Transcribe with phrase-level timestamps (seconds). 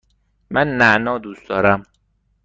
[0.51, 1.85] من نعنا دوست دارم.